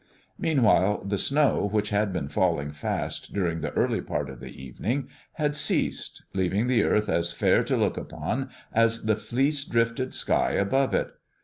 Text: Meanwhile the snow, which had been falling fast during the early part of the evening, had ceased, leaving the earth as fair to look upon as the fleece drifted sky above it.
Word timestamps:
Meanwhile 0.39 1.03
the 1.05 1.19
snow, 1.19 1.69
which 1.71 1.91
had 1.91 2.11
been 2.11 2.27
falling 2.27 2.71
fast 2.71 3.33
during 3.33 3.61
the 3.61 3.69
early 3.73 4.01
part 4.01 4.31
of 4.31 4.39
the 4.39 4.47
evening, 4.49 5.09
had 5.33 5.55
ceased, 5.55 6.23
leaving 6.33 6.65
the 6.65 6.81
earth 6.83 7.07
as 7.07 7.31
fair 7.31 7.63
to 7.65 7.77
look 7.77 7.97
upon 7.97 8.49
as 8.73 9.03
the 9.05 9.15
fleece 9.15 9.63
drifted 9.63 10.15
sky 10.15 10.53
above 10.53 10.95
it. 10.95 11.11